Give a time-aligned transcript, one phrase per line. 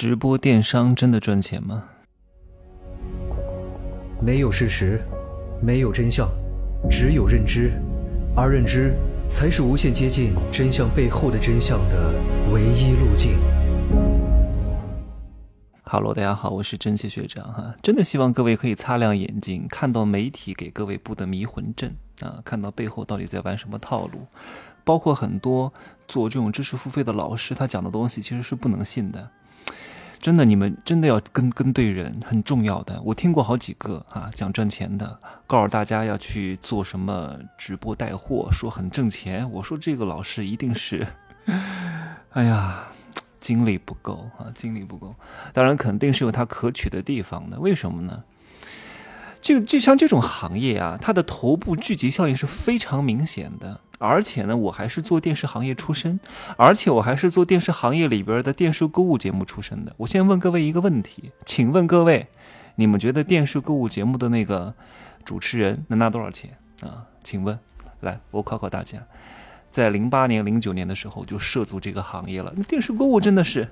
[0.00, 1.82] 直播电商真的赚钱吗？
[4.22, 5.02] 没有事实，
[5.60, 6.30] 没有真相，
[6.88, 7.72] 只有认知，
[8.36, 8.94] 而认知
[9.28, 12.14] 才是无限接近真相背后的真相的
[12.52, 13.32] 唯一路径。
[15.82, 24.20] Hello，大家好，我是真气学长哈，真的希望各位可以擦亮眼睛，看到媒体给各位布的迷魂阵啊，看到背后到底在玩什么套路，
[24.84, 25.72] 包括很多
[26.06, 29.28] 做这种知识付费的老师，他讲的东西其实是不能信的。
[30.20, 33.00] 真的，你们真的要跟跟对人，很重要的。
[33.04, 39.48] 我听过好几个啊，讲赚钱的，告诉大家要去做什么直播带货，说很挣钱。
[39.52, 41.06] 我说这个老师一定是，
[42.32, 42.88] 哎呀，
[43.38, 45.14] 精力不够啊，精力不够。
[45.52, 47.58] 当然肯定是有他可取的地方的。
[47.60, 48.24] 为什么呢？
[49.40, 53.80] 就就像这种行业啊，它的头部聚集效应是非常明显的。
[53.98, 56.18] 而且呢，我还是做电视行业出身，
[56.56, 59.92] 而且我还是做电视行业里边的电视购物节目出身的。
[59.98, 62.28] 我先问各位一个问题，请问各位，
[62.76, 64.72] 你们觉得电视购物节目的那个
[65.24, 67.04] 主持人能拿多少钱啊？
[67.24, 67.58] 请问，
[68.00, 68.98] 来，我考考大家，
[69.68, 72.52] 在零八年、零九年的时候就涉足这个行业了。
[72.56, 73.68] 那电视购物真的是，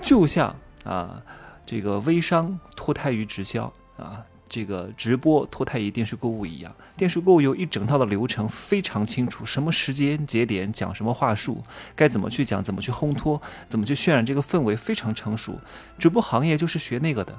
[0.00, 1.22] 就像啊，
[1.66, 4.24] 这个微商脱胎于直销啊。
[4.48, 11.62] 这个直播脱胎于电视购物一样，电视购物有一整套的流程，非常清楚，什么时间节点讲什么话术，
[11.94, 15.58] 该怎么去讲，怎么去烘托，怎么去渲染这个氛围，非常成熟。
[15.98, 17.38] 直播行业就是学那个的，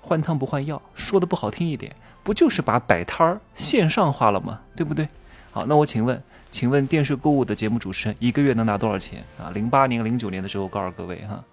[0.00, 4.60] 换汤不换药，说的不好听一点，不就是把摆摊儿线上化了吗？
[4.74, 5.08] 对不对？
[5.52, 9.50] 好，那我请问，请问电视购物的节目主持人一个月能拿多少钱啊？
[9.50, 11.44] 零八年、零九年的时候，告诉各位哈，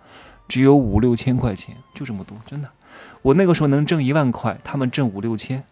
[0.48, 2.70] 只有五六千块钱，就这么多，真的。
[3.22, 5.64] 我那个时候能挣一万块，他们挣五六千，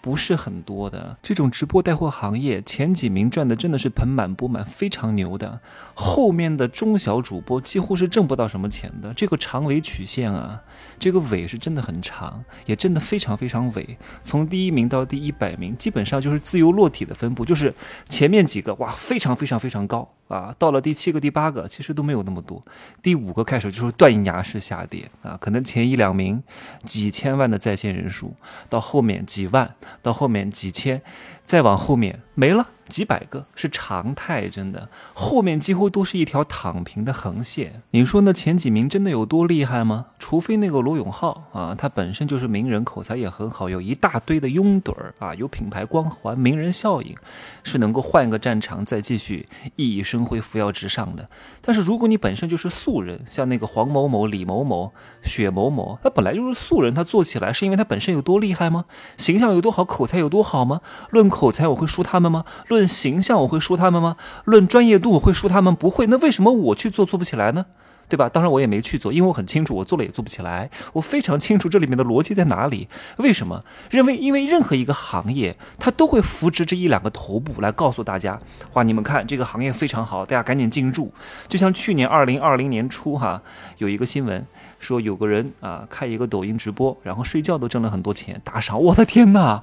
[0.00, 1.16] 不是很多的。
[1.22, 5.60] 这种直播带货行业前几名赚的真的是盆满钵满，非常牛的。
[5.94, 9.12] 后面的中小主播几乎是挣不到什么钱的。
[9.14, 10.62] 这个长尾曲线啊，
[10.98, 13.98] 这个尾是真的很长，也真的非常非常尾。
[14.22, 17.74] 从第一名到第一百名，基本上就是自由落体的分布，就是
[18.08, 20.08] 前面几个哇，非常非常非常高。
[20.28, 22.64] 啊，到了第七个、第八个，其实都没有那么多。
[23.02, 26.40] 第五个开始就是断崖式下跌啊，可能前一两名
[26.84, 28.32] 几千万的在线人数，
[28.68, 31.02] 到后面几万，到后面几千，
[31.44, 32.68] 再往后面没了。
[32.90, 37.82] 几百个是常态，真的，后面几乎都是一条躺平的横线。
[37.92, 40.06] 你说那前几名真的有多厉害吗？
[40.18, 47.14] 除非那个罗永浩啊，他本身就是名人，口才也很好，有一大堆的拥趸儿啊，有品牌光环、名人效应，
[47.62, 51.28] 是能够换个战场再继续熠熠生辉、扶摇直上的。
[51.60, 54.92] 但是如果你本身就是素人，像那个黄某某、李某某、
[55.22, 58.86] 雪某某，他本来就是素人，他做起来是因为他本身有多厉害吗？
[59.16, 60.80] 形象有多好，口才有多好吗？
[61.10, 62.44] 论口才，我会输他们吗？
[62.68, 64.16] 论论形象我会输他们吗？
[64.44, 65.76] 论专业度我会输他们？
[65.76, 66.06] 不会。
[66.06, 67.66] 那为什么我去做做不起来呢？
[68.10, 68.28] 对吧？
[68.28, 70.68] 当然我也没去做，因为我很清楚我做了也做不起来。
[70.92, 72.88] 我非常清楚这里面的逻辑在哪里。
[73.18, 73.64] 为什么？
[73.88, 78.38] 认为因为任何一个行业，它都会扶植这一两个头部来告诉大家：
[78.74, 81.14] 哇，你们看这个行业非常好，大家赶紧进驻。
[81.48, 83.40] 就像去年二零二零年初哈，
[83.78, 84.44] 有一个新闻。
[84.80, 88.80] 说有个人啊，开一个抖音直播，然后睡觉都挣了很多钱，打赏。
[88.80, 89.62] 我的天哪，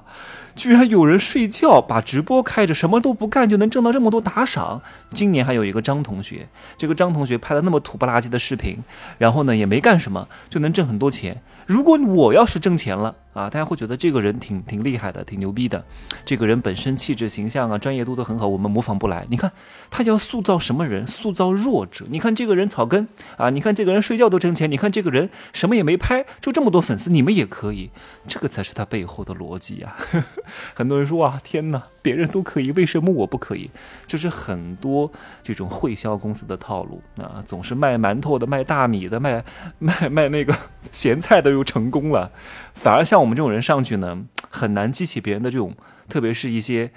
[0.54, 4.80] 居然有人睡觉把直播开着，什么都不干就能挣到这么多打赏。
[5.10, 8.78] 今年还有一个张同学，这个张同学拍了那么土不拉几的视频，
[9.18, 11.40] 然后呢也没干什么，就能挣很多钱。
[11.66, 15.84] 如果我要是挣钱了啊，大家会觉得这个人挺挺厉害的，挺牛逼的。
[16.24, 19.26] 这个人本身气质、形象啊、专业度都很好，我们模仿不来。
[19.28, 19.52] 你看
[19.90, 21.06] 他要塑造什么人？
[21.06, 22.06] 塑造弱者。
[22.08, 27.90] 你看这个人草根啊，你看这个人睡觉都挣钱，你看这个人什么也没拍，就这么多粉丝，你们也可以。
[28.28, 29.96] 这个才是他背后的逻辑啊。
[30.74, 33.70] 很多人说哇，天哪，别人都可以，为什么我不可以？
[34.06, 35.10] 就是很多
[35.42, 39.44] 这种会销公司的套路啊，总是卖馒头的、卖大米的、卖
[39.78, 40.56] 卖卖那个
[40.90, 41.48] 咸菜的。
[41.48, 42.30] 又成功了，
[42.74, 45.76] 反而像我我们这种人上去呢，很难激起别人的这种，
[46.08, 46.90] 特别是一些。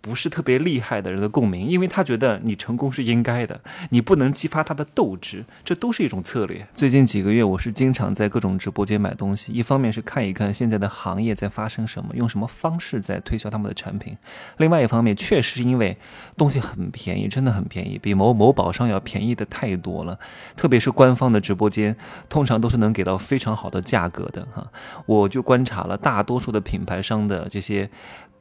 [0.00, 3.60] 不是特别厉害的人的共鸣，因为他觉得你成功是应该的，
[3.90, 6.66] 你不能激发他的斗志，这都是一种策略。
[6.72, 14.14] 最近几个月，我是经常在各种直播间买东西，一方面是看一看现在的行业在发生什么，用什么方式在推销他们的产品；
[14.58, 15.98] 另外一方面，确实因为
[16.36, 20.18] 东西很便宜，真的很便宜，比某某宝上要便宜的太多了。
[20.56, 21.96] 特别是官方的直播间，
[22.28, 24.66] 通常都是能给到非常好的价格的哈。
[25.06, 27.90] 我就观察了大多数的品牌商的这些。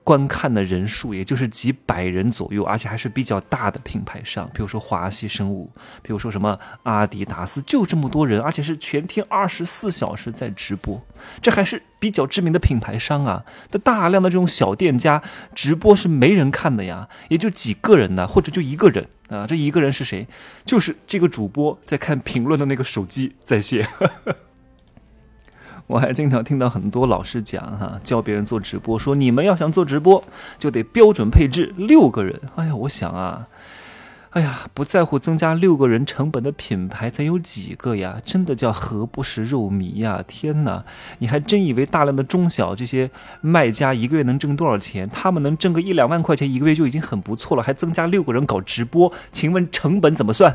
[0.07, 5.69] 观看的人数也就是几百人左右，而且还是比较大的品牌商，比如说华西生物，
[6.01, 11.05] 比如说什么阿迪达斯，就这么多人，而且是全天二十四小时在直播，
[11.41, 13.43] 这还是比较知名的品牌商啊。
[13.69, 15.21] 的大量的这种小店家
[15.53, 19.45] 直播是没人看的呀，也就几个人呢，或者就一个人啊。
[19.45, 20.25] 这一个人是谁？
[20.63, 23.85] 就是这个主播在看评论的那个手机在线。
[25.87, 30.23] 我还经常听到很多老师讲哈，教别人做直播，说你们要想做直播，
[30.59, 32.39] 就得标准配置六个人。
[32.55, 33.47] 哎呀，我想啊。
[34.31, 38.21] 哎呀，不在乎增加六个人成本的品牌，才有几个呀？
[38.23, 40.23] 真的叫何不食肉糜呀！
[40.27, 40.83] 天哪，
[41.19, 43.09] 你还真以为大量的中小这些
[43.41, 45.09] 卖家一个月能挣多少钱？
[45.09, 49.11] 他们能挣个一两万块钱一个月就已经很不错了，还增加六个人搞直播？
[49.31, 50.53] 请问成本怎么算？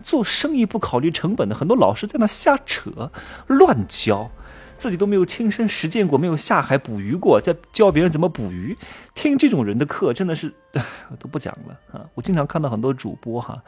[0.00, 3.10] 做生意不考虑成本的很多老师在那瞎扯，
[3.48, 4.30] 乱教。
[4.76, 8.76] 自己都没有亲身实践过，没有下海捕鱼过，在教别人怎么捕鱼，
[9.14, 10.52] 听这种人的课真的是，
[11.10, 12.04] 我都不讲了啊！
[12.14, 13.62] 我经常看到很多主播哈，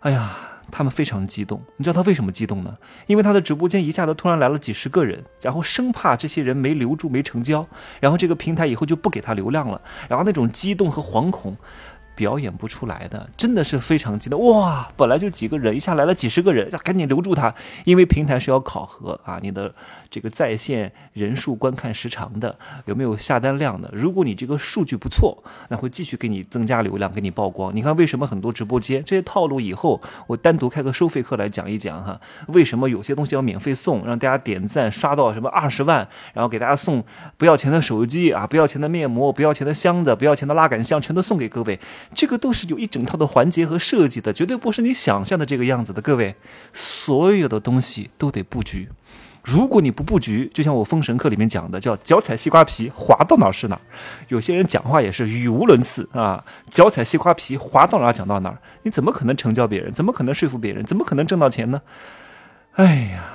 [0.00, 0.36] 哎呀，
[0.70, 1.62] 他们非常激动。
[1.76, 2.76] 你知道他为什么激动呢？
[3.06, 7.66] 因为他的直播间一下子突然来了几十个人，然后生怕这些人没留住、没成交，
[8.00, 11.56] 然后这个平台以后就不给他流量了，然后那种激动和惶恐。
[12.14, 14.88] 表演不出来的，真的是非常激动哇！
[14.96, 19.74] 本来就几个人，一下来了几十个人，要赶紧留住他，因为平台是要考核啊，你的
[20.10, 22.56] 这个在线人数、观看时长的，
[22.86, 23.90] 有没有下单量的？
[23.92, 27.74] 如果你这个数据不错，那会继续给你增加流量，给你曝光。
[27.74, 29.60] 你看为什么很多直播间这些套路？
[29.60, 32.20] 以后我单独开个收费课来讲一讲哈。
[32.48, 37.02] 为什么有些东西要免费送，让大家点赞刷到什么二十万，然后给大家送
[37.36, 41.80] 不要钱的手机啊，不要钱的面膜，不要钱的箱子，不要钱的拉杆箱，全都送给各位。
[42.12, 46.02] 这个都是有一整套的环节和设计的，绝对不是你想象的这个样子的。
[46.02, 46.34] 各位，
[46.72, 48.88] 所有的东西都得布局。
[49.42, 53.80] 如果你不布局，就像我封神课里面讲的，叫脚踩西瓜皮，滑到哪儿是哪儿。
[54.28, 58.58] 有些人讲话也是语无伦次啊，脚踩西瓜皮，滑到哪儿讲到哪儿。
[58.84, 59.92] 你怎么可能成交别人？
[59.92, 60.82] 怎么可能说服别人？
[60.84, 61.82] 怎么可能挣到钱呢？
[62.72, 63.33] 哎呀！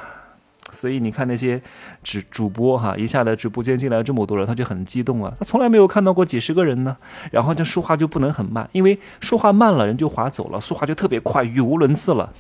[0.71, 1.61] 所以你看那些
[2.03, 5.33] 主主播哈，一下子直播间进来这么多人，他就很激动啊。
[5.39, 6.97] 他从来没有看到过几十个人呢。
[7.31, 12.33] 然后就说话就不能很慢，因为说话慢了人就划走了，说话就特别快，语无伦次了，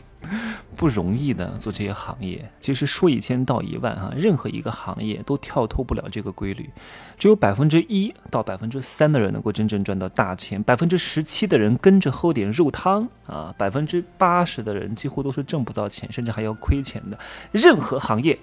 [0.76, 2.48] 不容易的做这些行业。
[2.60, 6.68] 其实说一千道一万哈，任何一个行业都跳脱不了这个规律。
[7.18, 17.18] 只有百分之一到百分之三的人能够真正赚到大钱，百分之十七的人跟着喝点肉汤啊，百分之八十的人几乎都是挣不到钱，甚至还要亏钱的。
[17.66, 18.38] 任何行业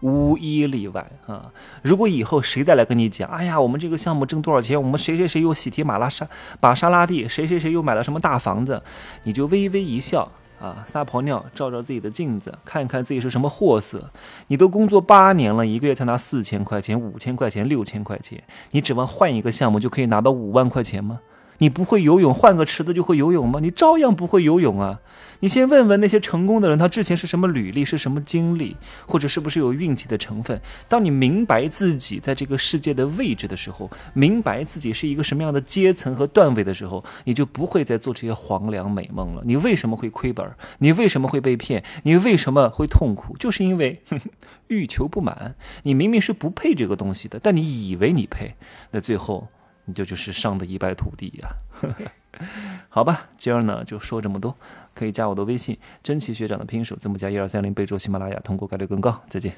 [0.00, 1.52] 无一例外啊！
[1.80, 4.76] 如果以后谁再来跟你讲，哎呀，我们这个项目挣多少钱？
[4.76, 6.26] 我们谁谁谁又喜提马拉沙
[6.60, 8.82] 玛莎拉蒂，谁谁谁又买了什么大房子？
[9.22, 10.28] 你就微微一笑
[10.60, 14.10] 啊，撒泡尿，照照自己的镜子，看看自己是什么货色。
[14.48, 18.42] 你都工作八年了，一个月才拿四千块钱、五千块钱、六千块钱，
[18.72, 21.20] 你指望换一个项目就可以拿到五万块钱吗？
[21.58, 23.60] 你不会游泳，换个池子就会游泳吗？
[23.60, 25.00] 你照样不会游泳啊！
[25.40, 30.58] 你先问问那些成功的人，他之前是什么履历，是什么经历，或者是不是有运气的成分？
[30.88, 39.42] 当你明白自己在这个世界的位置的时候，明白自己是一个什么样的阶层和段位的时候，你就不会再做这些黄粱美梦了。
[39.44, 40.50] 你为什么会亏本？
[40.78, 41.84] 你为什么会被骗？
[42.04, 43.36] 你为什么会痛苦？
[43.36, 44.02] 就是因为
[44.68, 45.54] 欲求不满。
[45.82, 48.54] 你明明是不配这个东西的，但你以为你配，
[48.92, 49.48] 那最后。
[49.86, 51.48] 你就就是上的一败涂地呀，
[52.88, 54.56] 好吧，今儿呢就说这么多，
[54.94, 59.22] 可以加我的微信，真奇学长的拼手字母加一二三零，备注喜马拉雅，通过概率更高。
[59.28, 59.52] 再见。